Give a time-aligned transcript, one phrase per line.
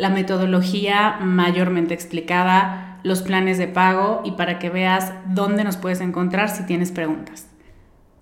[0.00, 6.00] la metodología mayormente explicada, los planes de pago y para que veas dónde nos puedes
[6.00, 7.48] encontrar si tienes preguntas.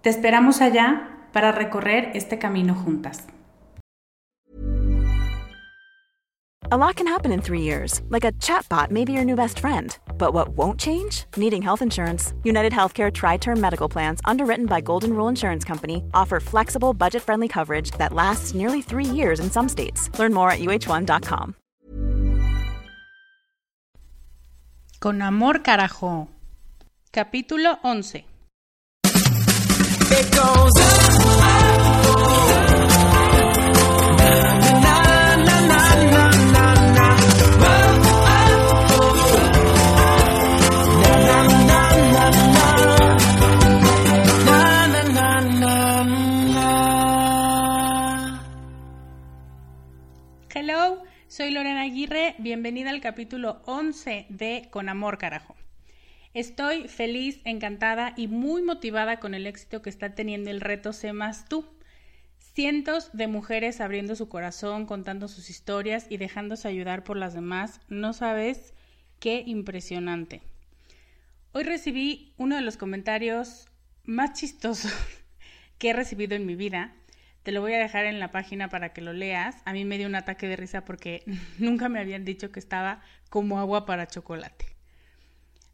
[0.02, 3.28] Te esperamos allá para recorrer este camino juntas.
[6.70, 9.58] A lot can happen in three years, like a chatbot may be your new best
[9.58, 9.96] friend.
[10.18, 11.24] But what won't change?
[11.36, 12.34] Needing health insurance.
[12.42, 17.22] United Healthcare Tri Term Medical Plans, underwritten by Golden Rule Insurance Company, offer flexible, budget
[17.22, 20.10] friendly coverage that lasts nearly three years in some states.
[20.18, 21.54] Learn more at uh1.com.
[24.98, 26.28] Con amor, carajo.
[27.12, 28.27] Capítulo 11.
[51.38, 55.54] Soy Lorena Aguirre, bienvenida al capítulo 11 de Con Amor Carajo.
[56.34, 61.12] Estoy feliz, encantada y muy motivada con el éxito que está teniendo el reto Sé
[61.12, 61.64] más tú.
[62.40, 67.82] Cientos de mujeres abriendo su corazón, contando sus historias y dejándose ayudar por las demás.
[67.86, 68.74] No sabes
[69.20, 70.42] qué impresionante.
[71.52, 73.68] Hoy recibí uno de los comentarios
[74.02, 74.92] más chistosos
[75.78, 76.96] que he recibido en mi vida
[77.48, 79.57] te lo voy a dejar en la página para que lo leas.
[79.64, 81.25] A mí me dio un ataque de risa porque
[81.59, 83.01] nunca me habían dicho que estaba
[83.31, 84.67] como agua para chocolate.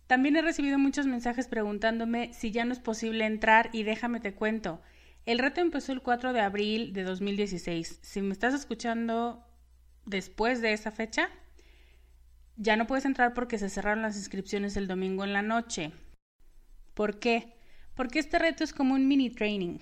[0.07, 4.35] También he recibido muchos mensajes preguntándome si ya no es posible entrar y déjame te
[4.35, 4.81] cuento.
[5.27, 7.99] El reto empezó el 4 de abril de 2016.
[8.03, 9.45] Si me estás escuchando
[10.07, 11.29] después de esa fecha,
[12.57, 15.91] ya no puedes entrar porque se cerraron las inscripciones el domingo en la noche.
[16.95, 17.57] ¿Por qué?
[17.97, 19.81] Porque este reto es como un mini training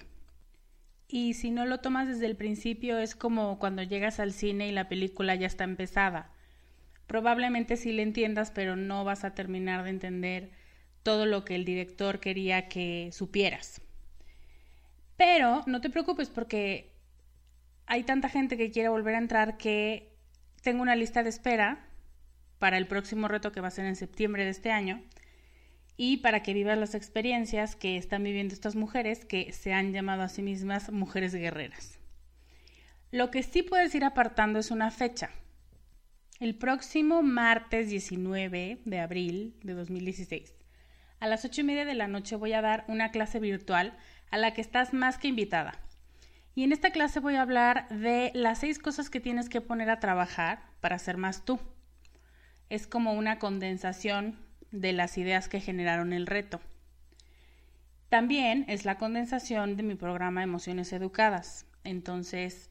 [1.13, 4.73] y si no lo tomas desde el principio es como cuando llegas al cine y
[4.73, 6.31] la película ya está empezada.
[7.07, 10.51] Probablemente sí le entiendas, pero no vas a terminar de entender
[11.03, 13.83] todo lo que el director quería que supieras.
[15.19, 16.95] Pero no te preocupes porque
[17.85, 20.17] hay tanta gente que quiere volver a entrar que
[20.63, 21.85] tengo una lista de espera
[22.59, 25.03] para el próximo reto que va a ser en septiembre de este año
[25.97, 30.23] y para que vivas las experiencias que están viviendo estas mujeres que se han llamado
[30.23, 31.99] a sí mismas mujeres guerreras.
[33.11, 35.31] Lo que sí puedes ir apartando es una fecha.
[36.41, 40.55] El próximo martes 19 de abril de 2016,
[41.21, 43.97] a las 8 y media de la noche voy a dar una clase virtual
[44.31, 45.79] a la que estás más que invitada.
[46.55, 49.89] Y en esta clase voy a hablar de las seis cosas que tienes que poner
[49.89, 51.61] a trabajar para ser más tú.
[52.69, 54.39] Es como una condensación
[54.73, 56.61] de las ideas que generaron el reto.
[58.09, 61.67] También es la condensación de mi programa Emociones Educadas.
[61.85, 62.71] Entonces,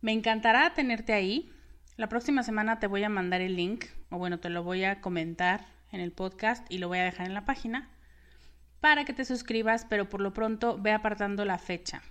[0.00, 1.50] me encantará tenerte ahí.
[1.96, 5.00] La próxima semana te voy a mandar el link, o bueno, te lo voy a
[5.00, 7.90] comentar en el podcast y lo voy a dejar en la página
[8.80, 12.02] para que te suscribas, pero por lo pronto ve apartando la fecha.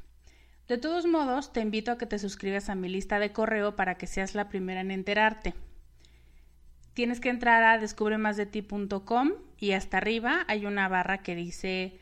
[0.68, 3.96] De todos modos, te invito a que te suscribas a mi lista de correo para
[3.96, 5.54] que seas la primera en enterarte
[6.98, 12.00] tienes que entrar a descubremasdeti.com y hasta arriba hay una barra que dice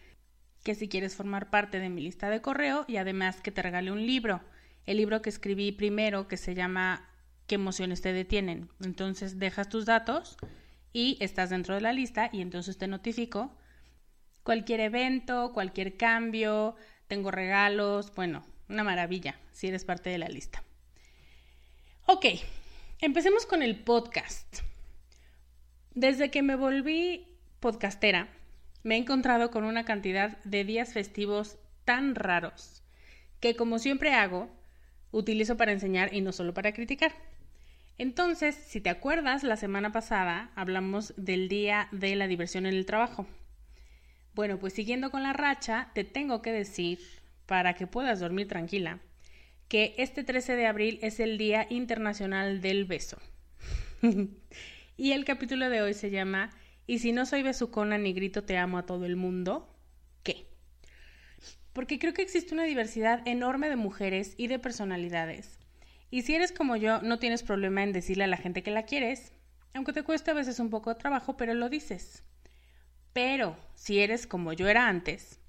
[0.63, 3.91] que si quieres formar parte de mi lista de correo y además que te regale
[3.91, 4.39] un libro.
[4.85, 7.09] El libro que escribí primero que se llama
[7.45, 8.69] ¿Qué emociones te detienen?
[8.85, 10.37] Entonces dejas tus datos
[10.93, 13.53] y estás dentro de la lista y entonces te notifico
[14.43, 16.77] cualquier evento, cualquier cambio,
[17.07, 20.63] tengo regalos, bueno, una maravilla si eres parte de la lista.
[22.05, 22.27] Ok,
[23.01, 24.63] empecemos con el podcast.
[25.95, 27.25] Desde que me volví
[27.61, 28.27] podcastera,
[28.83, 32.83] me he encontrado con una cantidad de días festivos tan raros
[33.39, 34.49] que como siempre hago,
[35.11, 37.13] utilizo para enseñar y no solo para criticar.
[37.97, 42.85] Entonces, si te acuerdas, la semana pasada hablamos del día de la diversión en el
[42.85, 43.25] trabajo.
[44.33, 46.99] Bueno, pues siguiendo con la racha, te tengo que decir,
[47.45, 48.99] para que puedas dormir tranquila,
[49.69, 53.17] que este 13 de abril es el Día Internacional del Beso.
[54.97, 56.51] y el capítulo de hoy se llama
[56.87, 59.73] ¿Y si no soy besucona ni grito te amo a todo el mundo?
[60.23, 60.47] ¿Qué?
[61.73, 65.59] Porque creo que existe una diversidad enorme de mujeres y de personalidades
[66.15, 68.83] y si eres como yo, no tienes problema en decirle a la gente que la
[68.83, 69.33] quieres,
[69.73, 72.23] aunque te cueste a veces un poco de trabajo, pero lo dices.
[73.11, 75.41] Pero si eres como yo era antes,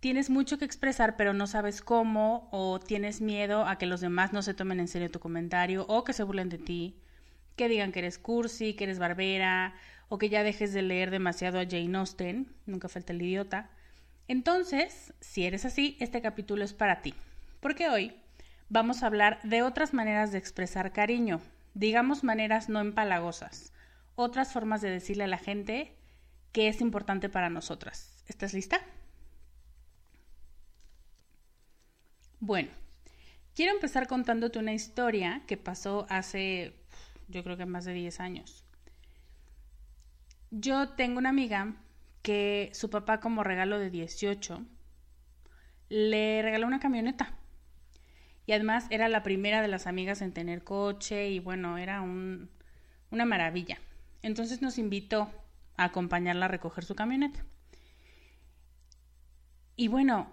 [0.00, 4.32] tienes mucho que expresar, pero no sabes cómo, o tienes miedo a que los demás
[4.32, 7.02] no se tomen en serio tu comentario, o que se burlen de ti,
[7.56, 9.74] que digan que eres cursi, que eres barbera,
[10.08, 13.70] o que ya dejes de leer demasiado a Jane Austen, nunca falta el idiota.
[14.28, 17.14] Entonces, si eres así, este capítulo es para ti,
[17.60, 18.14] porque hoy
[18.68, 21.40] vamos a hablar de otras maneras de expresar cariño,
[21.74, 23.72] digamos maneras no empalagosas,
[24.14, 25.92] otras formas de decirle a la gente
[26.52, 28.22] que es importante para nosotras.
[28.28, 28.80] ¿Estás lista?
[32.40, 32.70] Bueno,
[33.54, 36.74] quiero empezar contándote una historia que pasó hace,
[37.28, 38.64] yo creo que más de 10 años.
[40.50, 41.74] Yo tengo una amiga
[42.22, 44.62] que su papá como regalo de 18
[45.88, 47.34] le regaló una camioneta
[48.46, 52.50] y además era la primera de las amigas en tener coche y bueno, era un,
[53.10, 53.78] una maravilla.
[54.22, 55.30] Entonces nos invitó
[55.76, 57.44] a acompañarla a recoger su camioneta.
[59.76, 60.30] Y bueno,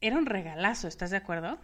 [0.00, 1.58] era un regalazo, ¿estás de acuerdo?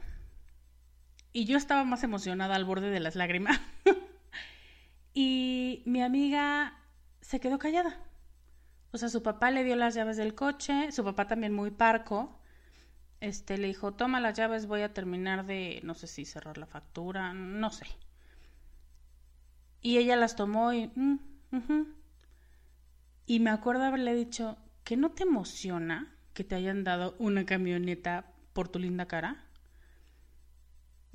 [1.32, 3.60] Y yo estaba más emocionada al borde de las lágrimas.
[5.20, 6.78] y mi amiga
[7.20, 7.98] se quedó callada.
[8.92, 12.38] O sea, su papá le dio las llaves del coche, su papá también muy parco,
[13.18, 16.66] este, le dijo, toma las llaves, voy a terminar de, no sé si cerrar la
[16.66, 17.86] factura, no sé.
[19.82, 20.92] Y ella las tomó y...
[20.94, 21.18] Mm,
[23.26, 28.32] y me acuerdo haberle dicho, ¿que no te emociona que te hayan dado una camioneta
[28.52, 29.47] por tu linda cara?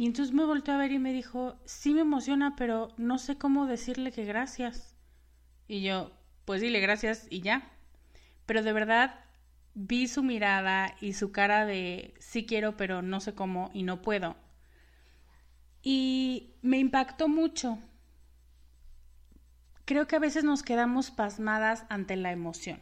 [0.03, 3.37] Y entonces me volteó a ver y me dijo, sí me emociona, pero no sé
[3.37, 4.97] cómo decirle que gracias.
[5.65, 6.11] Y yo,
[6.43, 7.71] pues dile gracias y ya.
[8.45, 9.23] Pero de verdad
[9.75, 14.01] vi su mirada y su cara de sí quiero, pero no sé cómo y no
[14.01, 14.35] puedo.
[15.81, 17.79] Y me impactó mucho.
[19.85, 22.81] Creo que a veces nos quedamos pasmadas ante la emoción.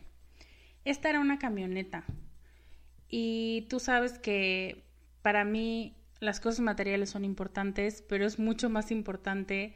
[0.85, 2.03] Esta era una camioneta.
[3.09, 4.88] Y tú sabes que
[5.21, 9.75] para mí las cosas materiales son importantes, pero es mucho más importante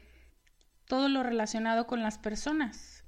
[0.86, 3.04] todo lo relacionado con las personas.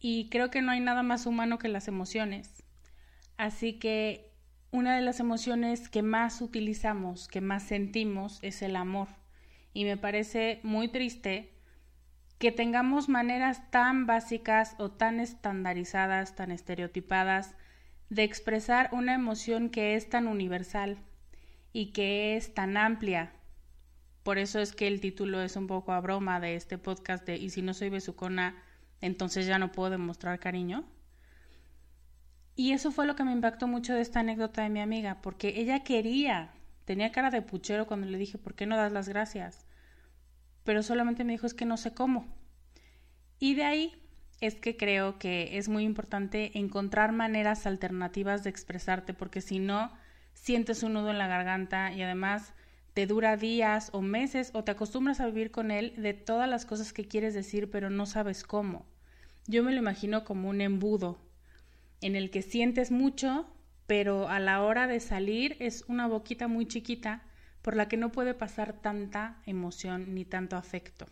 [0.00, 2.64] Y creo que no hay nada más humano que las emociones.
[3.36, 4.32] Así que
[4.72, 9.06] una de las emociones que más utilizamos, que más sentimos, es el amor.
[9.72, 11.54] Y me parece muy triste
[12.38, 17.54] que tengamos maneras tan básicas o tan estandarizadas, tan estereotipadas,
[18.10, 20.98] de expresar una emoción que es tan universal
[21.74, 23.32] y que es tan amplia.
[24.22, 27.36] Por eso es que el título es un poco a broma de este podcast de
[27.36, 28.62] ¿Y si no soy besucona,
[29.02, 30.84] entonces ya no puedo demostrar cariño?
[32.54, 35.54] Y eso fue lo que me impactó mucho de esta anécdota de mi amiga, porque
[35.56, 36.52] ella quería,
[36.84, 39.66] tenía cara de puchero cuando le dije, ¿por qué no das las gracias?
[40.62, 42.32] Pero solamente me dijo, es que no sé cómo.
[43.40, 44.02] Y de ahí
[44.40, 49.90] es que creo que es muy importante encontrar maneras alternativas de expresarte, porque si no,
[50.34, 52.52] sientes un nudo en la garganta y además
[52.92, 56.64] te dura días o meses o te acostumbras a vivir con él de todas las
[56.64, 58.86] cosas que quieres decir, pero no sabes cómo.
[59.46, 61.18] Yo me lo imagino como un embudo,
[62.00, 63.46] en el que sientes mucho,
[63.86, 67.22] pero a la hora de salir es una boquita muy chiquita
[67.62, 71.06] por la que no puede pasar tanta emoción ni tanto afecto.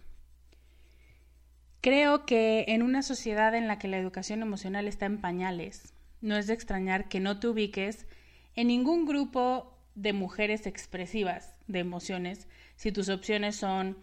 [1.81, 6.37] Creo que en una sociedad en la que la educación emocional está en pañales, no
[6.37, 8.07] es de extrañar que no te ubiques
[8.55, 13.99] en ningún grupo de mujeres expresivas de emociones si tus opciones son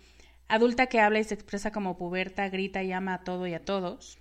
[0.48, 3.64] adulta que habla y se expresa como puberta, grita y ama a todo y a
[3.66, 4.20] todos,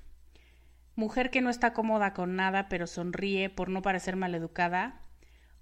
[0.94, 5.00] mujer que no está cómoda con nada pero sonríe por no parecer maleducada,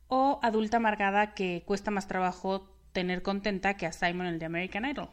[0.08, 4.84] o adulta amargada que cuesta más trabajo tener contenta que a Simon el de American
[4.84, 5.10] Idol.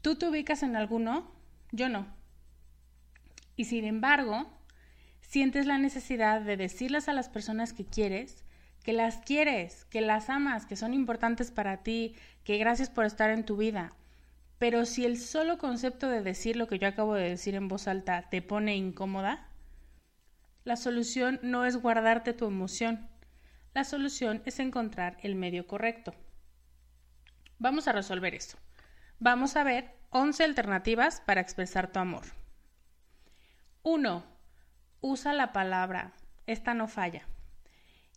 [0.00, 1.30] ¿Tú te ubicas en alguno?
[1.70, 2.06] Yo no.
[3.54, 4.50] Y sin embargo,
[5.32, 8.44] sientes la necesidad de decirles a las personas que quieres
[8.82, 13.30] que las quieres, que las amas, que son importantes para ti, que gracias por estar
[13.30, 13.92] en tu vida.
[14.58, 17.88] Pero si el solo concepto de decir lo que yo acabo de decir en voz
[17.88, 19.48] alta te pone incómoda,
[20.64, 23.08] la solución no es guardarte tu emoción.
[23.74, 26.14] La solución es encontrar el medio correcto.
[27.58, 28.58] Vamos a resolver eso.
[29.18, 32.24] Vamos a ver 11 alternativas para expresar tu amor.
[33.82, 34.31] 1.
[35.02, 36.12] Usa la palabra.
[36.46, 37.26] Esta no falla.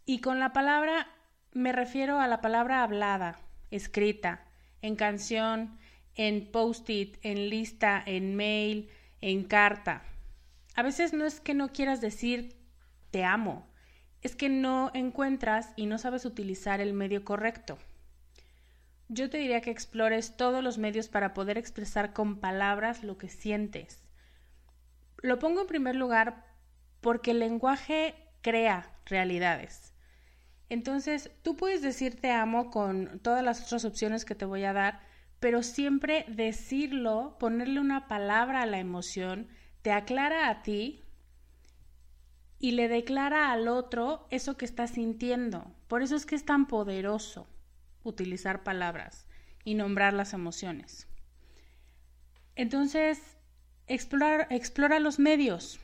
[0.06, 1.08] Y con la palabra
[1.52, 3.40] me refiero a la palabra hablada,
[3.72, 4.46] escrita,
[4.84, 5.80] en canción,
[6.14, 8.90] en post-it, en lista, en mail,
[9.20, 10.04] en carta.
[10.76, 12.56] A veces no es que no quieras decir
[13.10, 13.66] te amo,
[14.22, 17.80] es que no encuentras y no sabes utilizar el medio correcto.
[19.08, 23.30] Yo te diría que explores todos los medios para poder expresar con palabras lo que
[23.30, 24.04] sientes.
[25.18, 26.55] Lo pongo en primer lugar
[27.06, 29.94] porque el lenguaje crea realidades.
[30.70, 34.74] Entonces, tú puedes decir te amo con todas las otras opciones que te voy a
[34.74, 35.02] dar,
[35.40, 39.50] pero siempre decirlo, ponerle una palabra a la emoción,
[39.84, 41.04] te aclara a ti
[42.58, 45.76] y le declara al otro eso que está sintiendo.
[45.88, 47.48] Por eso es que es tan poderoso
[48.02, 49.28] utilizar palabras
[49.64, 51.08] y nombrar las emociones.
[52.56, 53.38] Entonces,
[53.86, 55.80] explora, explora los medios.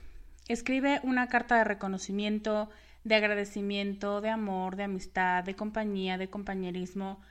[0.51, 2.70] Escribe una carta de reconocimiento,
[3.05, 7.22] de agradecimiento, de amor, de amistad, de compañía, de compañerismo.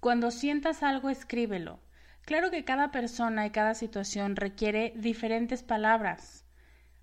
[0.00, 1.80] Cuando sientas algo, escríbelo.
[2.24, 6.46] Claro que cada persona y cada situación requiere diferentes palabras.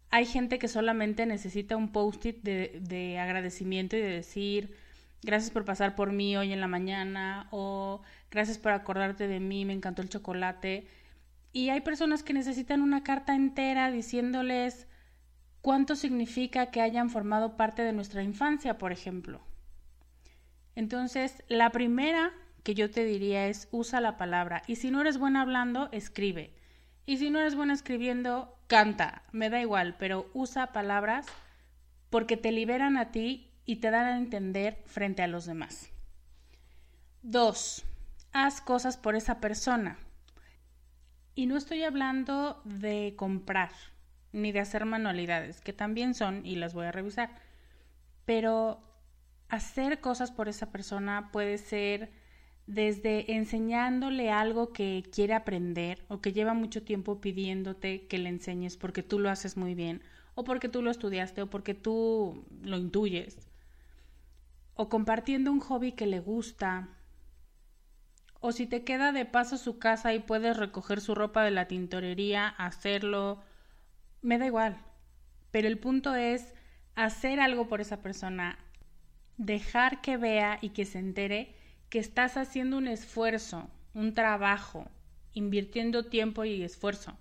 [0.09, 4.75] Hay gente que solamente necesita un post-it de, de, agradecimiento y de decir
[5.21, 9.65] gracias por pasar por mí hoy en la mañana o gracias por acordarte de mí,
[9.65, 10.87] me encantó el chocolate.
[11.53, 14.88] Y hay personas que necesitan una carta entera diciéndoles
[15.61, 19.41] cuánto significa que hayan formado parte de nuestra infancia, por ejemplo.
[20.75, 22.31] Entonces, la primera
[22.63, 26.53] que yo te diría es usa la palabra y si no eres buena hablando, escribe.
[27.05, 31.25] Y si no eres buena escribiendo, canta, me da igual, pero usa palabras
[32.09, 35.91] porque te liberan a ti y te dan a entender frente a los demás.
[37.21, 37.83] Dos,
[38.31, 39.97] haz cosas por esa persona.
[41.35, 43.71] Y no estoy hablando de comprar,
[44.31, 47.29] ni de hacer manualidades, que también son y las voy a revisar.
[48.25, 48.81] Pero
[49.49, 52.11] hacer cosas por esa persona puede ser
[52.67, 58.77] desde enseñándole algo que quiere aprender o que lleva mucho tiempo pidiéndote que le enseñes
[58.77, 60.03] porque tú lo haces muy bien
[60.35, 63.49] o porque tú lo estudiaste o porque tú lo intuyes
[64.75, 66.89] o compartiendo un hobby que le gusta
[68.39, 71.67] o si te queda de paso su casa y puedes recoger su ropa de la
[71.67, 73.41] tintorería, hacerlo
[74.21, 74.77] me da igual.
[75.51, 76.53] Pero el punto es
[76.95, 78.59] hacer algo por esa persona,
[79.37, 81.55] dejar que vea y que se entere
[81.89, 84.89] que estás haciendo un esfuerzo, un trabajo,
[85.33, 87.17] invirtiendo tiempo y esfuerzo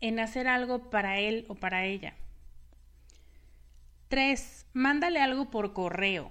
[0.00, 2.14] en hacer algo para él o para ella.
[4.08, 6.30] Tres, Mándale algo por correo.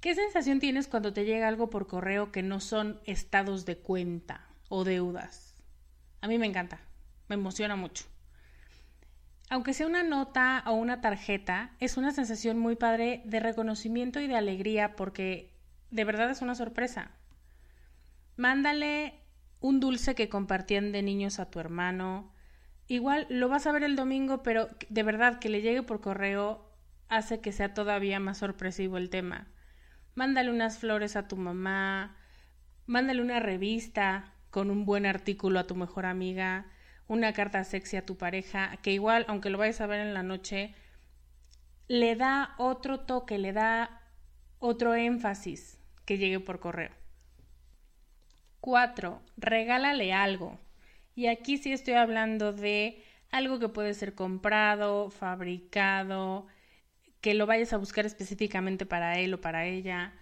[0.00, 4.46] ¿Qué sensación tienes cuando te llega algo por correo que no son estados de cuenta
[4.68, 5.54] o deudas?
[6.20, 6.80] A mí me encanta,
[7.28, 8.11] me emociona mucho
[9.52, 14.26] aunque sea una nota o una tarjeta, es una sensación muy padre de reconocimiento y
[14.26, 15.52] de alegría porque
[15.90, 17.10] de verdad es una sorpresa.
[18.38, 19.20] Mándale
[19.60, 22.32] un dulce que compartían de niños a tu hermano.
[22.88, 26.72] Igual lo vas a ver el domingo, pero de verdad que le llegue por correo
[27.10, 29.48] hace que sea todavía más sorpresivo el tema.
[30.14, 32.16] Mándale unas flores a tu mamá,
[32.86, 36.72] mándale una revista con un buen artículo a tu mejor amiga
[37.12, 40.22] una carta sexy a tu pareja, que igual, aunque lo vayas a ver en la
[40.22, 40.74] noche,
[41.86, 44.00] le da otro toque, le da
[44.58, 46.90] otro énfasis que llegue por correo.
[48.60, 49.20] 4.
[49.36, 50.58] Regálale algo.
[51.14, 56.46] Y aquí sí estoy hablando de algo que puede ser comprado, fabricado,
[57.20, 60.14] que lo vayas a buscar específicamente para él o para ella.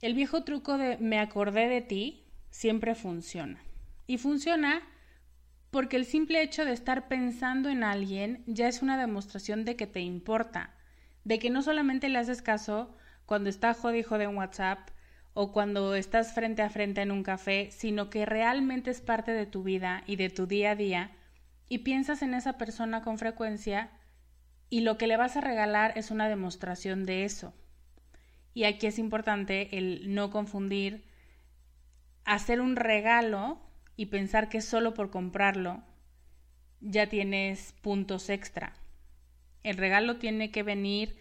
[0.00, 3.60] El viejo truco de me acordé de ti siempre funciona.
[4.06, 4.82] Y funciona
[5.74, 9.88] porque el simple hecho de estar pensando en alguien ya es una demostración de que
[9.88, 10.70] te importa,
[11.24, 12.94] de que no solamente le haces caso
[13.26, 14.90] cuando está jodido de un WhatsApp
[15.32, 19.46] o cuando estás frente a frente en un café, sino que realmente es parte de
[19.46, 21.10] tu vida y de tu día a día
[21.68, 23.90] y piensas en esa persona con frecuencia
[24.70, 27.52] y lo que le vas a regalar es una demostración de eso.
[28.52, 31.04] Y aquí es importante el no confundir
[32.24, 33.58] hacer un regalo
[33.96, 35.82] y pensar que solo por comprarlo
[36.80, 38.74] ya tienes puntos extra.
[39.62, 41.16] El regalo tiene que venir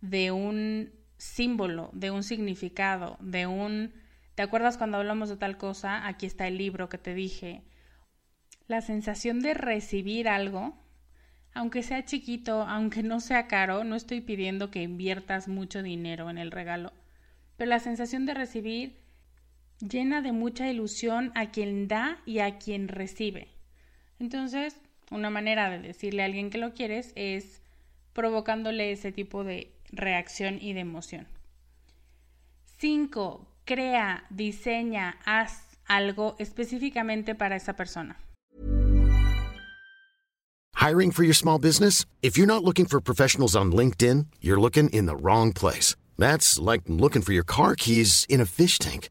[0.00, 3.94] de un símbolo, de un significado, de un...
[4.34, 6.06] ¿Te acuerdas cuando hablamos de tal cosa?
[6.06, 7.62] Aquí está el libro que te dije.
[8.68, 10.76] La sensación de recibir algo,
[11.54, 16.36] aunque sea chiquito, aunque no sea caro, no estoy pidiendo que inviertas mucho dinero en
[16.36, 16.92] el regalo,
[17.56, 19.05] pero la sensación de recibir
[19.80, 23.48] llena de mucha ilusión a quien da y a quien recibe.
[24.18, 24.76] Entonces,
[25.10, 27.62] una manera de decirle a alguien que lo quieres es
[28.12, 31.28] provocándole ese tipo de reacción y de emoción.
[32.78, 33.46] 5.
[33.64, 38.16] Crea, diseña, haz algo específicamente para esa persona.
[40.74, 42.04] Hiring for your small business?
[42.22, 45.96] If you're not looking for professionals on LinkedIn, you're looking in the wrong place.
[46.18, 49.08] That's like looking for your car keys in a fish tank.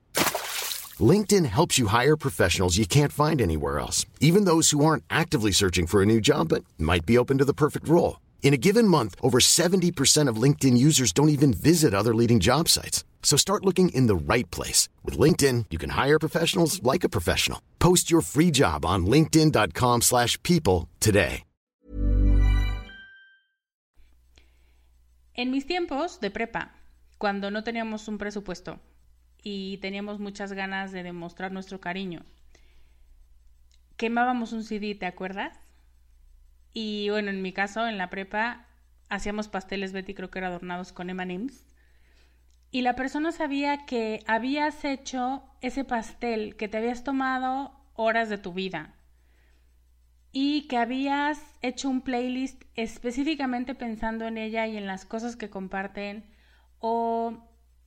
[1.01, 5.51] LinkedIn helps you hire professionals you can't find anywhere else, even those who aren't actively
[5.51, 8.21] searching for a new job but might be open to the perfect role.
[8.43, 12.69] In a given month, over 70% of LinkedIn users don't even visit other leading job
[12.69, 13.03] sites.
[13.23, 14.87] So start looking in the right place.
[15.03, 17.59] With LinkedIn, you can hire professionals like a professional.
[17.79, 21.43] Post your free job on linkedin.com slash people today.
[25.37, 26.71] En mis tiempos de prepa,
[27.17, 28.79] cuando no teníamos un presupuesto
[29.45, 32.23] y teníamos muchas ganas de demostrar nuestro cariño,
[33.95, 35.55] quemábamos un CD, ¿te acuerdas?
[36.73, 38.65] Y bueno, en mi caso, en la prepa,
[39.07, 41.63] hacíamos pasteles Betty, creo que eran adornados con M&M's.
[42.71, 48.39] Y la persona sabía que habías hecho ese pastel, que te habías tomado horas de
[48.39, 48.95] tu vida.
[50.31, 55.51] Y que habías hecho un playlist específicamente pensando en ella y en las cosas que
[55.51, 56.25] comparten,
[56.79, 57.44] o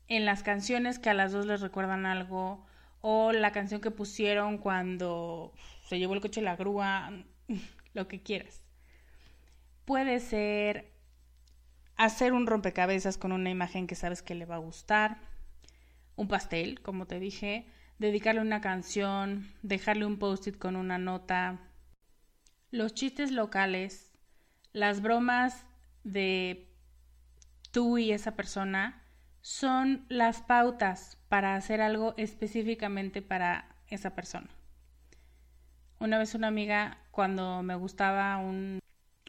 [0.08, 2.66] en las canciones que a las dos les recuerdan algo,
[3.00, 5.52] o la canción que pusieron cuando
[5.86, 7.12] se llevó el coche la grúa,
[7.94, 8.64] lo que quieras.
[9.84, 10.92] Puede ser
[11.96, 15.18] hacer un rompecabezas con una imagen que sabes que le va a gustar,
[16.16, 17.66] un pastel, como te dije,
[17.98, 21.58] dedicarle una canción, dejarle un post-it con una nota,
[22.70, 24.12] los chistes locales,
[24.72, 25.64] las bromas
[26.04, 26.68] de
[27.70, 29.02] tú y esa persona
[29.40, 34.48] son las pautas para hacer algo específicamente para esa persona.
[36.00, 38.80] Una vez una amiga, cuando me gustaba un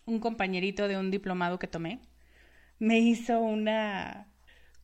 [0.10, 2.02] un compañerito de un diplomado que tomé,
[2.80, 4.28] me hizo una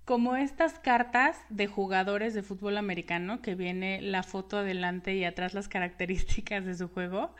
[0.05, 5.55] como estas cartas de jugadores de fútbol americano que viene la foto adelante y atrás
[5.55, 7.35] las características de su juego.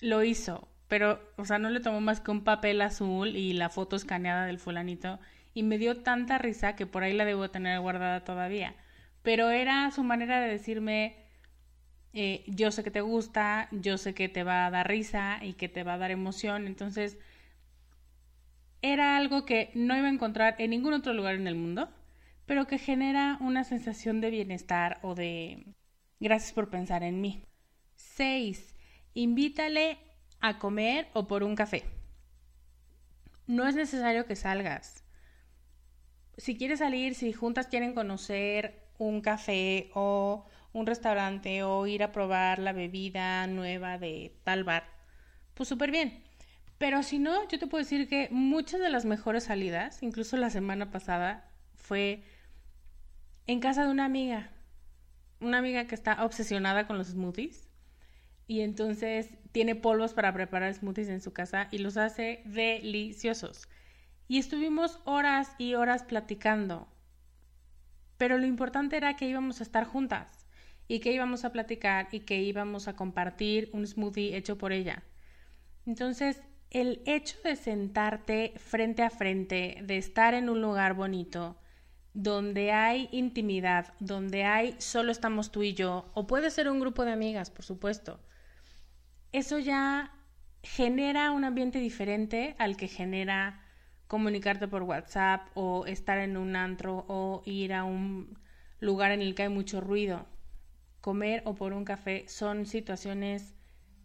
[0.00, 3.70] Lo hizo, pero o sea, no le tomó más que un papel azul y la
[3.70, 5.20] foto escaneada del fulanito
[5.56, 8.76] y me dio tanta risa que por ahí la debo tener guardada todavía.
[9.22, 11.16] Pero era su manera de decirme
[12.12, 15.54] eh, yo sé que te gusta, yo sé que te va a dar risa y
[15.54, 17.18] que te va a dar emoción, entonces
[18.82, 21.88] era algo que no iba a encontrar en ningún otro lugar en el mundo,
[22.44, 25.74] pero que genera una sensación de bienestar o de
[26.20, 27.44] gracias por pensar en mí.
[27.94, 28.74] 6.
[29.14, 29.96] Invítale
[30.40, 31.84] a comer o por un café.
[33.46, 35.05] No es necesario que salgas.
[36.38, 42.12] Si quieres salir, si juntas quieren conocer un café o un restaurante o ir a
[42.12, 44.84] probar la bebida nueva de tal bar,
[45.54, 46.22] pues súper bien.
[46.78, 50.50] Pero si no, yo te puedo decir que muchas de las mejores salidas, incluso la
[50.50, 52.22] semana pasada, fue
[53.46, 54.50] en casa de una amiga.
[55.40, 57.68] Una amiga que está obsesionada con los smoothies.
[58.46, 63.68] Y entonces tiene polvos para preparar smoothies en su casa y los hace deliciosos.
[64.28, 66.88] Y estuvimos horas y horas platicando.
[68.18, 70.46] Pero lo importante era que íbamos a estar juntas
[70.88, 75.02] y que íbamos a platicar y que íbamos a compartir un smoothie hecho por ella.
[75.84, 81.58] Entonces, el hecho de sentarte frente a frente, de estar en un lugar bonito,
[82.14, 87.04] donde hay intimidad, donde hay solo estamos tú y yo, o puede ser un grupo
[87.04, 88.20] de amigas, por supuesto,
[89.32, 90.12] eso ya
[90.62, 93.60] genera un ambiente diferente al que genera
[94.06, 98.38] comunicarte por WhatsApp o estar en un antro o ir a un
[98.80, 100.26] lugar en el que hay mucho ruido
[101.06, 103.54] comer o por un café son situaciones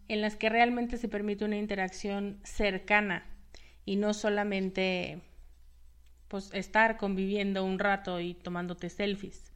[0.06, 3.26] en las que realmente se permite una interacción cercana
[3.84, 5.20] y no solamente
[6.28, 9.52] pues estar conviviendo un rato y tomándote selfies.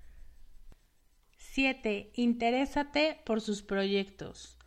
[1.36, 2.10] 7.
[2.14, 4.58] Interésate por sus proyectos,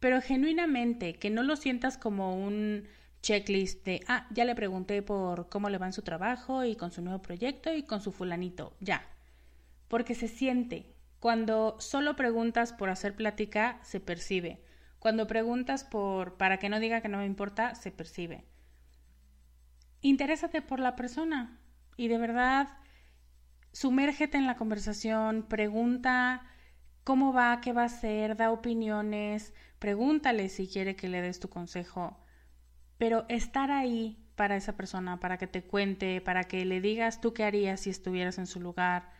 [0.00, 2.88] pero genuinamente, que no lo sientas como un
[3.24, 6.90] checklist de, ah, ya le pregunté por cómo le va en su trabajo y con
[6.90, 9.08] su nuevo proyecto y con su fulanito, ya.
[9.88, 14.62] Porque se siente, cuando solo preguntas por hacer plática, se percibe.
[14.98, 18.44] Cuando preguntas por para que no diga que no me importa, se percibe.
[20.02, 21.58] Interésate por la persona
[21.96, 22.68] y de verdad
[23.72, 26.42] sumérgete en la conversación, pregunta
[27.04, 31.48] cómo va, qué va a hacer, da opiniones, pregúntale si quiere que le des tu
[31.48, 32.23] consejo,
[33.04, 37.34] pero estar ahí para esa persona, para que te cuente, para que le digas tú
[37.34, 39.10] qué harías si estuvieras en su lugar,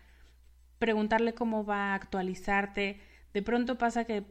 [0.79, 2.99] preguntarle cómo va, a actualizarte.
[3.35, 4.25] De pronto pasa que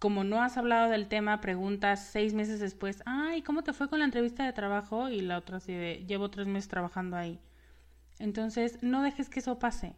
[0.00, 4.00] como no has hablado del tema, preguntas seis meses después, ay, ¿cómo te fue con
[4.00, 5.08] la entrevista de trabajo?
[5.08, 7.38] Y la otra así de, llevo tres meses trabajando ahí.
[8.18, 9.94] Entonces, no dejes que eso pase.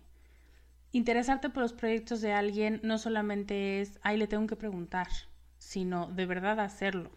[0.93, 5.09] Interesarte por los proyectos de alguien no solamente es, ay, le tengo que preguntar,
[5.57, 7.11] sino de verdad hacerlo.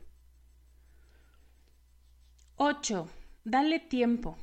[2.62, 3.08] 8.
[3.46, 4.36] Dale tiempo.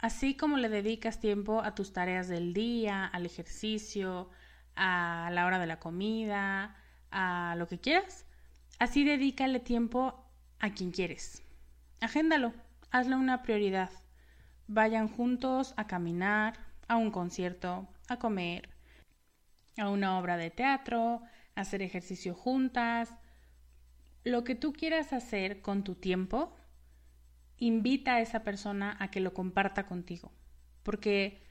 [0.00, 4.28] Así como le dedicas tiempo a tus tareas del día, al ejercicio,
[4.74, 6.74] a la hora de la comida,
[7.12, 8.26] a lo que quieras,
[8.80, 10.28] así dedícale tiempo
[10.58, 11.44] a quien quieres.
[12.00, 12.52] Agéndalo,
[12.90, 13.90] hazlo una prioridad.
[14.66, 18.70] Vayan juntos a caminar, a un concierto, a comer,
[19.78, 21.22] a una obra de teatro,
[21.54, 23.14] a hacer ejercicio juntas.
[24.24, 26.52] Lo que tú quieras hacer con tu tiempo,
[27.58, 30.32] invita a esa persona a que lo comparta contigo.
[30.82, 31.42] Porque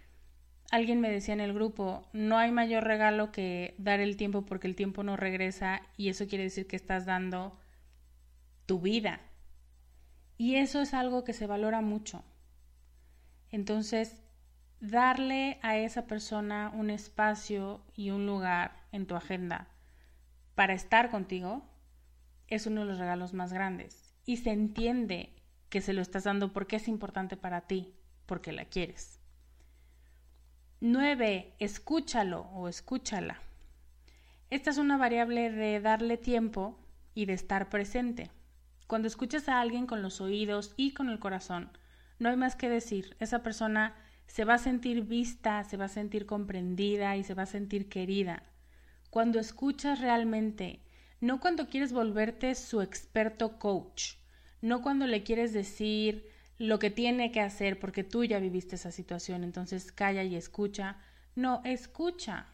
[0.72, 4.68] alguien me decía en el grupo, no hay mayor regalo que dar el tiempo porque
[4.68, 7.58] el tiempo no regresa y eso quiere decir que estás dando
[8.66, 9.22] tu vida.
[10.38, 12.24] Y eso es algo que se valora mucho.
[13.52, 14.22] Entonces,
[14.82, 19.70] darle a esa persona un espacio y un lugar en tu agenda
[20.56, 21.64] para estar contigo
[22.48, 24.14] es uno de los regalos más grandes.
[24.26, 25.35] Y se entiende
[25.76, 27.94] que se lo estás dando porque es importante para ti,
[28.28, 29.20] porque la quieres.
[30.80, 31.54] 9.
[31.60, 33.42] Escúchalo o escúchala.
[34.50, 36.80] Esta es una variable de darle tiempo
[37.14, 38.32] y de estar presente.
[38.88, 41.70] Cuando escuchas a alguien con los oídos y con el corazón,
[42.20, 43.18] no hay más que decir.
[43.20, 47.44] Esa persona se va a sentir vista, se va a sentir comprendida y se va
[47.44, 48.44] a sentir querida.
[49.10, 50.80] Cuando escuchas realmente,
[51.20, 54.14] no cuando quieres volverte su experto coach,
[54.66, 58.92] no cuando le quieres decir lo que tiene que hacer porque tú ya viviste esa
[58.92, 60.98] situación, entonces calla y escucha.
[61.36, 62.48] No, escucha.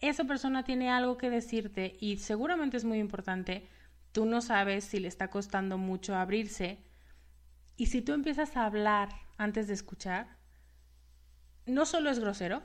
[0.00, 3.68] Esa persona tiene algo que decirte y seguramente es muy importante.
[4.10, 6.78] Tú no sabes si le está costando mucho abrirse.
[7.76, 10.36] Y si tú empiezas a hablar antes de escuchar,
[11.64, 12.64] no solo es grosero,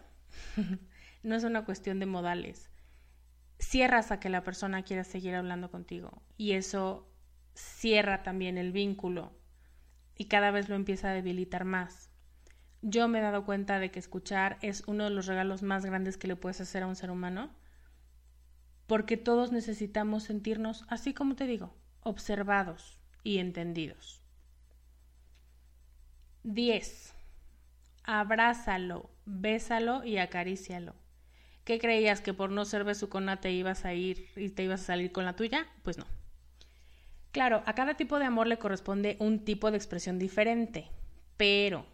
[1.23, 2.71] no es una cuestión de modales.
[3.59, 7.08] Cierras a que la persona quiera seguir hablando contigo y eso
[7.59, 9.31] cierra también el vínculo
[10.15, 12.09] y cada vez lo empieza a debilitar más.
[12.81, 16.17] Yo me he dado cuenta de que escuchar es uno de los regalos más grandes
[16.17, 17.49] que le puedes hacer a un ser humano,
[18.87, 24.21] porque todos necesitamos sentirnos, así como te digo, observados y entendidos.
[26.43, 27.13] 10.
[28.03, 30.95] Abrázalo, bésalo y acarícialo.
[31.65, 34.85] ¿Qué creías que por no ser besucona te ibas a ir y te ibas a
[34.85, 35.67] salir con la tuya?
[35.83, 36.18] Pues no.
[37.31, 40.89] Claro, a cada tipo de amor le corresponde un tipo de expresión diferente,
[41.37, 41.85] pero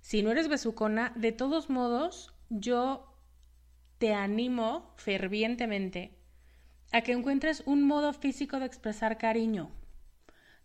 [0.00, 3.14] si no eres besucona, de todos modos, yo
[3.98, 6.16] te animo fervientemente
[6.92, 9.70] a que encuentres un modo físico de expresar cariño.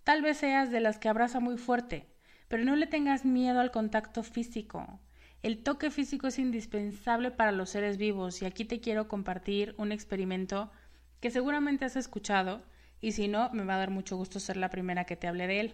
[0.04, 2.08] Tal vez seas de las que abraza muy fuerte,
[2.48, 5.00] pero no le tengas miedo al contacto físico.
[5.42, 9.92] El toque físico es indispensable para los seres vivos y aquí te quiero compartir un
[9.92, 10.72] experimento
[11.20, 12.64] que seguramente has escuchado
[13.04, 15.46] y si no, me va a dar mucho gusto ser la primera que te hable
[15.46, 15.74] de él.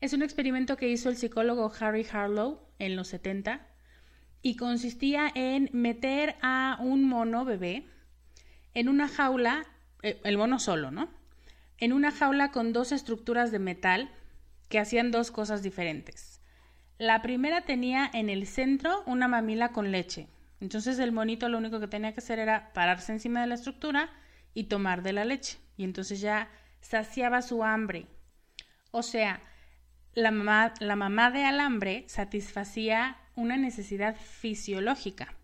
[0.00, 3.64] Es un experimento que hizo el psicólogo Harry Harlow en los 70
[4.42, 7.86] y consistía en meter a un mono bebé
[8.74, 9.64] en una jaula,
[10.02, 11.08] eh, el mono solo, ¿no?
[11.78, 14.10] En una jaula con dos estructuras de metal
[14.68, 16.40] que hacían dos cosas diferentes.
[16.98, 20.26] La primera tenía en el centro una mamila con leche.
[20.60, 24.10] Entonces el monito lo único que tenía que hacer era pararse encima de la estructura
[24.54, 25.58] y tomar de la leche.
[25.76, 26.48] Y entonces ya
[26.80, 28.06] saciaba su hambre.
[28.90, 29.40] O sea,
[30.14, 35.34] la mamá, la mamá de alambre satisfacía una necesidad fisiológica.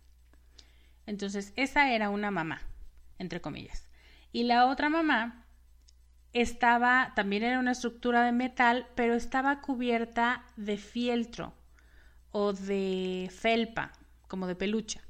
[1.07, 2.61] Entonces, esa era una mamá,
[3.19, 3.89] entre comillas.
[4.33, 5.47] Y la otra mamá
[6.33, 11.55] estaba, también era una estructura de metal, pero estaba cubierta de fieltro
[12.33, 13.93] o de felpa,
[14.29, 15.01] como de peluche.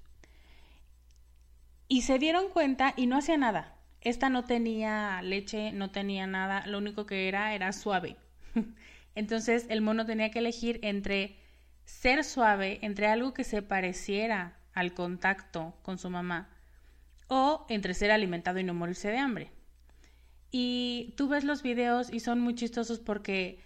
[1.88, 3.75] Y se dieron cuenta y no hacía nada.
[4.06, 8.16] Esta no tenía leche, no tenía nada, lo único que era era suave.
[9.16, 11.36] Entonces el mono tenía que elegir entre
[11.84, 16.48] ser suave, entre algo que se pareciera al contacto con su mamá,
[17.26, 19.50] o entre ser alimentado y no morirse de hambre.
[20.52, 23.58] Y tú ves los videos y son muy chistosos porque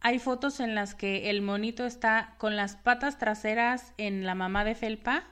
[0.00, 4.62] hay fotos en las que el monito está con las patas traseras en la mamá
[4.62, 5.24] de felpa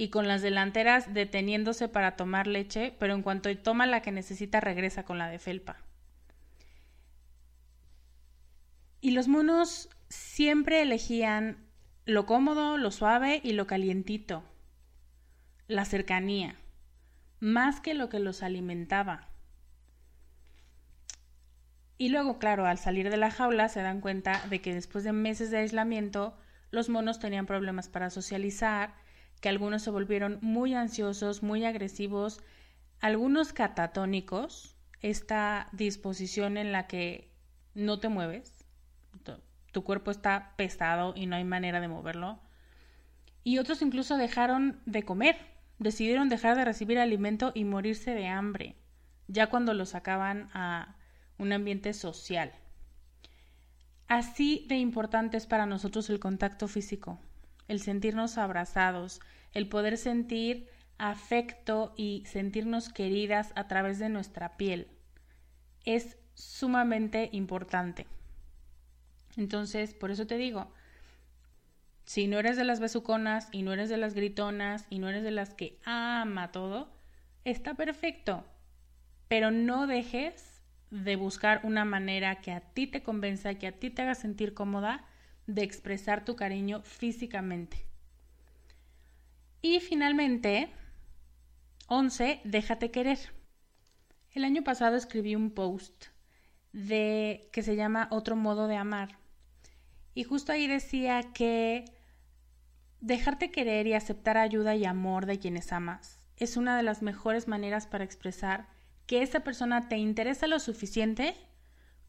[0.00, 4.58] y con las delanteras deteniéndose para tomar leche, pero en cuanto toma la que necesita
[4.58, 5.76] regresa con la de felpa.
[9.02, 11.68] Y los monos siempre elegían
[12.06, 14.42] lo cómodo, lo suave y lo calientito,
[15.68, 16.56] la cercanía,
[17.38, 19.28] más que lo que los alimentaba.
[21.98, 25.12] Y luego, claro, al salir de la jaula se dan cuenta de que después de
[25.12, 26.38] meses de aislamiento,
[26.70, 28.94] los monos tenían problemas para socializar,
[29.40, 32.40] que algunos se volvieron muy ansiosos, muy agresivos,
[33.00, 37.30] algunos catatónicos, esta disposición en la que
[37.74, 38.64] no te mueves,
[39.72, 42.40] tu cuerpo está pesado y no hay manera de moverlo,
[43.44, 45.36] y otros incluso dejaron de comer,
[45.78, 48.76] decidieron dejar de recibir alimento y morirse de hambre,
[49.28, 50.96] ya cuando los sacaban a
[51.38, 52.52] un ambiente social.
[54.08, 57.20] Así de importante es para nosotros el contacto físico,
[57.70, 59.20] el sentirnos abrazados,
[59.52, 64.88] el poder sentir afecto y sentirnos queridas a través de nuestra piel.
[65.84, 68.08] Es sumamente importante.
[69.36, 70.72] Entonces, por eso te digo,
[72.02, 75.22] si no eres de las besuconas y no eres de las gritonas y no eres
[75.22, 76.90] de las que ama todo,
[77.44, 78.44] está perfecto.
[79.28, 83.90] Pero no dejes de buscar una manera que a ti te convenza, que a ti
[83.90, 85.06] te haga sentir cómoda
[85.54, 87.84] de expresar tu cariño físicamente.
[89.62, 90.70] Y finalmente,
[91.88, 92.40] 11.
[92.44, 93.18] Déjate querer.
[94.32, 96.06] El año pasado escribí un post
[96.72, 99.18] de que se llama Otro modo de amar.
[100.14, 101.84] Y justo ahí decía que
[103.00, 107.48] dejarte querer y aceptar ayuda y amor de quienes amas es una de las mejores
[107.48, 108.66] maneras para expresar
[109.06, 111.36] que esa persona te interesa lo suficiente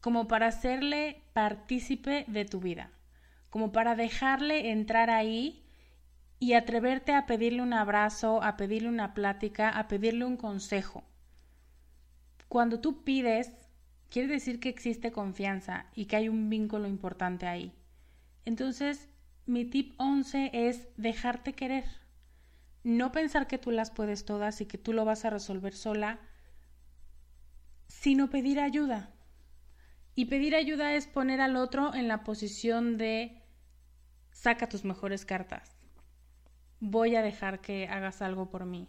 [0.00, 2.90] como para hacerle partícipe de tu vida,
[3.52, 5.62] como para dejarle entrar ahí
[6.38, 11.04] y atreverte a pedirle un abrazo, a pedirle una plática, a pedirle un consejo.
[12.48, 13.52] Cuando tú pides,
[14.08, 17.74] quiere decir que existe confianza y que hay un vínculo importante ahí.
[18.46, 19.10] Entonces,
[19.44, 21.84] mi tip 11 es dejarte querer.
[22.84, 26.20] No pensar que tú las puedes todas y que tú lo vas a resolver sola,
[27.86, 29.10] sino pedir ayuda.
[30.14, 33.41] Y pedir ayuda es poner al otro en la posición de
[34.32, 35.76] saca tus mejores cartas.
[36.80, 38.88] Voy a dejar que hagas algo por mí.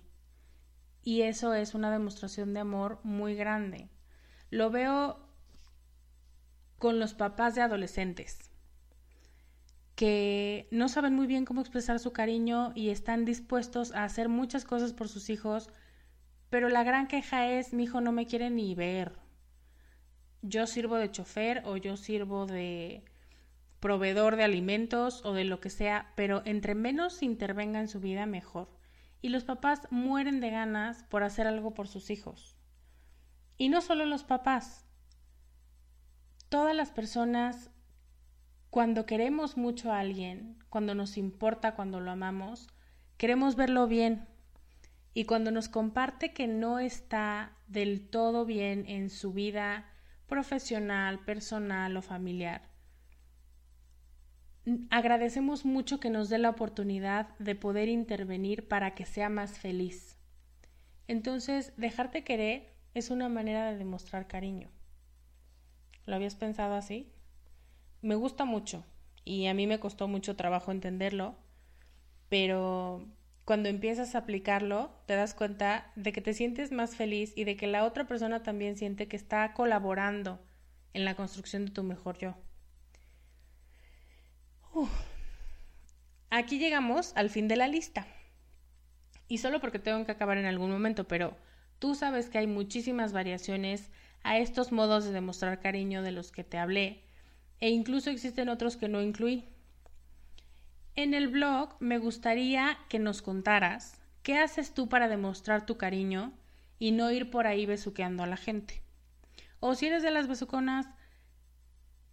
[1.04, 3.90] Y eso es una demostración de amor muy grande.
[4.50, 5.20] Lo veo
[6.80, 8.50] con los papás de adolescentes
[9.96, 14.66] que no saben muy bien cómo expresar su cariño y están dispuestos a hacer muchas
[14.66, 15.70] cosas por sus hijos
[16.54, 19.14] pero la gran queja es, mi hijo no me quiere ni ver.
[20.44, 23.04] Yo sirvo de chofer o yo sirvo de
[23.84, 28.26] proveedor de alimentos o de lo que sea, pero entre menos intervenga en su vida,
[28.26, 28.70] mejor.
[29.22, 32.56] Y los papás mueren de ganas por hacer algo por sus hijos.
[33.58, 34.86] Y no solo los papás.
[36.48, 37.72] Todas las personas,
[38.70, 42.70] cuando queremos mucho a alguien, cuando nos importa, cuando lo amamos,
[43.18, 44.30] queremos verlo bien,
[45.14, 49.90] y cuando nos comparte que no está del todo bien en su vida
[50.26, 52.73] profesional, personal o familiar,
[54.90, 60.18] agradecemos mucho que nos dé la oportunidad de poder intervenir para que sea más feliz.
[61.08, 64.70] Entonces, dejarte querer es una manera de demostrar cariño.
[66.06, 67.12] ¿Lo habías pensado así?
[68.02, 68.86] Me gusta mucho
[69.26, 71.36] y a mí me costó mucho trabajo entenderlo,
[72.30, 73.08] pero
[73.46, 77.58] cuando empiezas a aplicarlo, te das cuenta de que te sientes más feliz y de
[77.58, 80.40] que la otra persona también siente que está colaborando
[80.94, 82.36] en la construcción de tu mejor yo.
[86.30, 88.08] Aquí llegamos al fin de la lista.
[89.28, 91.38] Y solo porque tengo que acabar en algún momento, pero
[91.80, 93.92] tú sabes que hay muchísimas variaciones
[94.24, 97.04] a estos modos de demostrar cariño de los que te hablé,
[97.60, 99.48] e incluso existen otros que no incluí.
[100.96, 106.34] En el blog me gustaría que nos contaras qué haces tú para demostrar tu cariño
[106.80, 108.82] y no ir por ahí besuqueando a la gente.
[109.60, 110.88] O si eres de las besuconas,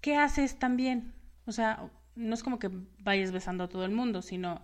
[0.00, 1.14] ¿qué haces también?
[1.46, 4.62] O sea, no es como que vayas besando a todo el mundo, sino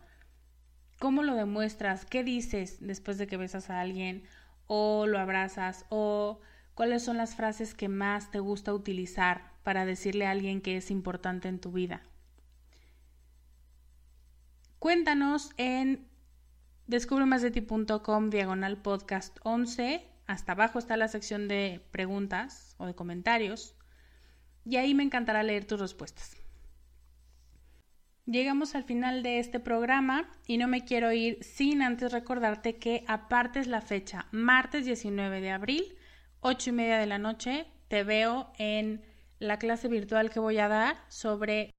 [0.98, 4.24] cómo lo demuestras, qué dices después de que besas a alguien
[4.66, 6.40] o lo abrazas o
[6.74, 10.90] cuáles son las frases que más te gusta utilizar para decirle a alguien que es
[10.90, 12.02] importante en tu vida.
[14.78, 16.06] Cuéntanos en
[16.86, 23.74] descubremasdeti.com diagonal podcast 11 hasta abajo está la sección de preguntas o de comentarios
[24.64, 26.45] y ahí me encantará leer tus respuestas.
[28.26, 33.04] Llegamos al final de este programa y no me quiero ir sin antes recordarte que
[33.06, 35.96] aparte es la fecha, martes 19 de abril,
[36.40, 39.00] 8 y media de la noche, te veo en
[39.38, 41.70] la clase virtual que voy a dar sobre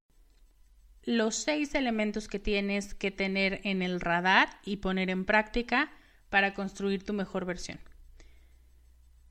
[1.02, 5.90] los seis elementos que tienes que tener en el radar y poner en práctica
[6.30, 7.78] para construir tu mejor versión.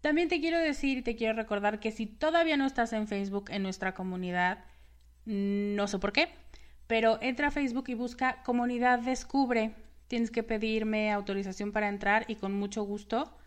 [0.01, 3.49] También te quiero decir y te quiero recordar que si todavía no estás en Facebook
[3.49, 4.65] en nuestra comunidad,
[5.25, 6.29] no sé por qué,
[6.87, 9.75] pero entra a Facebook y busca Comunidad Descubre.
[10.07, 13.37] Tienes que pedirme autorización para entrar y con mucho gusto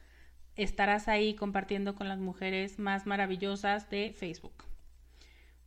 [0.57, 4.65] estarás ahí compartiendo con las mujeres más maravillosas de Facebook.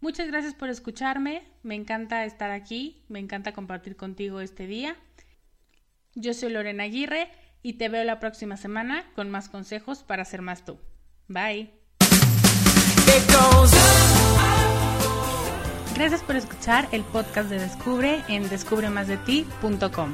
[0.01, 4.97] Muchas gracias por escucharme, me encanta estar aquí, me encanta compartir contigo este día.
[6.13, 7.29] Yo soy Lorena Aguirre
[7.62, 10.77] y te veo la próxima semana con más consejos para ser más tú.
[11.27, 11.71] Bye.
[15.95, 20.13] Gracias por escuchar el podcast de Descubre en descubremasdeti.com.